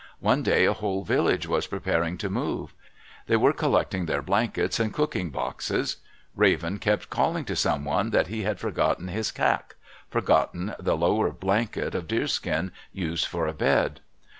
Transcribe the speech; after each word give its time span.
One 0.19 0.41
day 0.41 0.65
a 0.65 0.73
whole 0.73 1.03
village 1.03 1.45
was 1.47 1.67
preparing 1.67 2.17
to 2.17 2.29
move. 2.31 2.73
They 3.27 3.37
were 3.37 3.53
collecting 3.53 4.07
their 4.07 4.23
blankets 4.23 4.79
and 4.79 4.91
cooking 4.91 5.29
boxes. 5.29 5.97
Raven 6.35 6.79
kept 6.79 7.11
calling 7.11 7.45
to 7.45 7.55
someone 7.55 8.09
that 8.09 8.25
he 8.25 8.41
had 8.41 8.59
forgotten 8.59 9.09
his 9.09 9.29
kak—forgotten 9.31 10.73
the 10.79 10.97
lower 10.97 11.29
blanket 11.31 11.93
of 11.93 12.07
deerskin 12.07 12.71
used 12.91 13.27
for 13.27 13.45
a 13.45 13.53
bed. 13.53 13.99